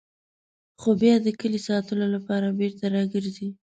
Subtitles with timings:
[0.79, 3.47] خو بیا د کلي ساتلو لپاره بېرته راګرځي.